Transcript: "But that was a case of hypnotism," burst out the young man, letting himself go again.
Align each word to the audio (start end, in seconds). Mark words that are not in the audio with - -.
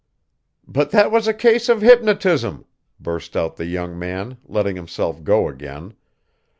"But 0.67 0.89
that 0.89 1.11
was 1.11 1.27
a 1.27 1.31
case 1.31 1.69
of 1.69 1.83
hypnotism," 1.83 2.65
burst 2.99 3.37
out 3.37 3.57
the 3.57 3.67
young 3.67 3.99
man, 3.99 4.37
letting 4.47 4.75
himself 4.75 5.23
go 5.23 5.47
again. 5.47 5.93